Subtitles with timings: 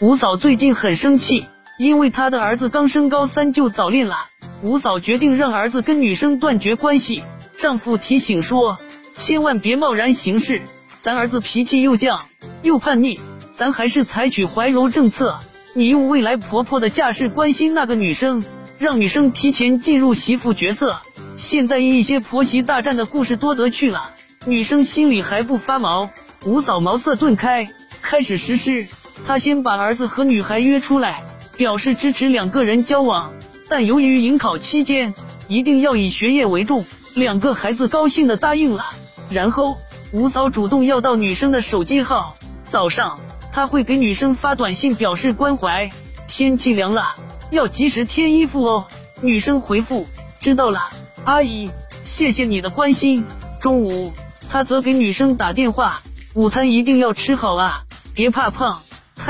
[0.00, 4.28] 吴嫂最近很生气，因为她的儿子刚升高三就早恋了。
[4.62, 7.22] 吴嫂决定让儿子跟女生断绝关系。
[7.58, 8.78] 丈夫提醒说，
[9.14, 10.62] 千万别贸然行事，
[11.02, 12.18] 咱儿子脾气又犟
[12.62, 13.20] 又叛逆，
[13.58, 15.38] 咱还是采取怀柔政策。
[15.74, 18.42] 你用未来婆婆的架势关心那个女生，
[18.78, 20.98] 让女生提前进入媳妇角色。
[21.36, 24.12] 现在一些婆媳大战的故事多得去了，
[24.46, 26.08] 女生心里还不发毛。
[26.46, 27.68] 吴嫂茅塞顿开，
[28.00, 28.86] 开始实施。
[29.26, 31.22] 他先把儿子和女孩约出来，
[31.56, 33.32] 表示支持两个人交往，
[33.68, 35.14] 但由于迎考期间
[35.46, 36.84] 一定要以学业为重，
[37.14, 38.86] 两个孩子高兴的答应了。
[39.30, 39.78] 然后
[40.10, 43.20] 吴嫂主动要到女生的手机号，早上
[43.52, 45.92] 他会给女生发短信表示关怀，
[46.26, 47.14] 天气凉了
[47.50, 48.88] 要及时添衣服哦。
[49.20, 50.06] 女生回复
[50.40, 50.88] 知道了，
[51.24, 51.70] 阿姨，
[52.04, 53.24] 谢谢你的关心。
[53.60, 54.12] 中午
[54.48, 56.02] 他则给女生打电话，
[56.34, 57.82] 午餐一定要吃好啊，
[58.14, 58.80] 别怕胖。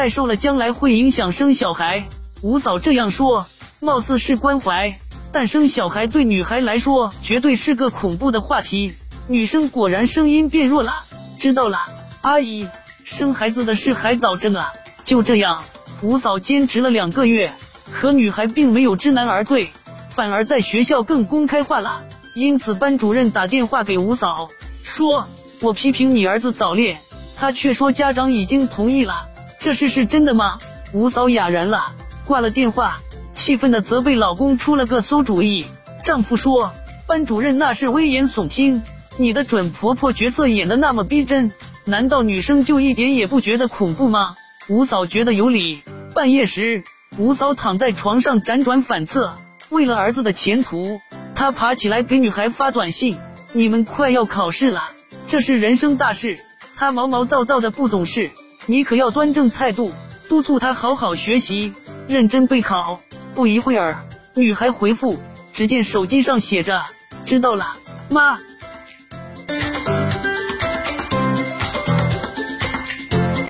[0.00, 2.08] 太瘦了，将来会影响生小孩。
[2.40, 3.46] 吴嫂这样说，
[3.80, 4.98] 貌似是关怀，
[5.30, 8.94] 但生小孩对女孩来说绝对是个恐怖的话题。
[9.28, 10.94] 女生果然声音变弱了，
[11.38, 11.80] 知道了，
[12.22, 12.66] 阿姨，
[13.04, 14.64] 生孩子的事还早着呢。
[15.04, 15.64] 就这样，
[16.00, 17.52] 吴嫂坚持了两个月，
[17.92, 19.68] 可女孩并没有知难而退，
[20.08, 22.04] 反而在学校更公开化了。
[22.34, 24.48] 因此，班主任打电话给吴嫂，
[24.82, 25.28] 说
[25.60, 26.98] ：“我批评你儿子早恋，
[27.36, 29.26] 他却说家长已经同意了。”
[29.60, 30.58] 这事是真的吗？
[30.94, 31.92] 吴嫂哑然了，
[32.24, 32.98] 挂了电话，
[33.34, 35.66] 气愤的责备老公出了个馊主意。
[36.02, 36.72] 丈夫说
[37.06, 38.82] ：“班主任那是危言耸听，
[39.18, 41.52] 你的准婆婆角色演的那么逼真，
[41.84, 44.34] 难道女生就一点也不觉得恐怖吗？”
[44.68, 45.82] 吴嫂觉得有理。
[46.14, 46.82] 半夜时，
[47.18, 49.34] 吴嫂躺在床上辗转反侧，
[49.68, 51.02] 为了儿子的前途，
[51.34, 53.18] 她爬起来给女孩发短信
[53.52, 54.90] ：“你们快要考试了，
[55.28, 56.38] 这是人生大事。”
[56.76, 58.30] 她毛毛躁躁的不懂事。
[58.66, 59.92] 你可要端正态度，
[60.28, 61.72] 督促他好好学习，
[62.06, 63.00] 认真备考。
[63.34, 65.18] 不一会儿，女孩回复，
[65.52, 66.82] 只见手机上写着
[67.24, 67.76] ：“知道了，
[68.08, 68.38] 妈。”